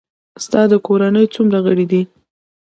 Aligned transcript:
ستا 0.43 0.61
د 0.71 0.73
کورنۍ 0.85 1.25
څومره 1.35 1.57
غړي 1.65 1.85
دي؟ 1.91 2.01